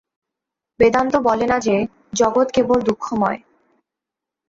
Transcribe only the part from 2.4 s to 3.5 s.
কেবল দুঃখময়।